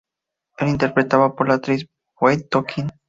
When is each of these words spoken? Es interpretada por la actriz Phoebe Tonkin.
Es 0.57 0.67
interpretada 0.67 1.35
por 1.35 1.47
la 1.47 1.53
actriz 1.53 1.87
Phoebe 2.15 2.41
Tonkin. 2.45 2.89